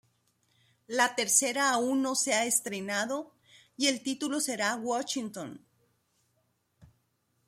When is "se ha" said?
2.15-2.45